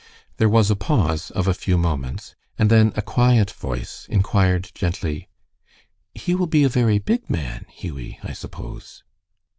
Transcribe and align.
There 0.37 0.49
was 0.49 0.71
a 0.71 0.75
pause 0.75 1.29
of 1.29 1.47
a 1.47 1.53
few 1.53 1.77
moments, 1.77 2.33
and 2.57 2.71
then 2.71 2.91
a 2.95 3.03
quiet 3.03 3.51
voice 3.51 4.07
inquired 4.09 4.71
gently, 4.73 5.29
"He 6.15 6.33
will 6.33 6.47
be 6.47 6.63
a 6.63 6.69
very 6.69 6.97
big 6.97 7.29
man, 7.29 7.67
Hughie, 7.69 8.17
I 8.23 8.33
suppose." 8.33 9.03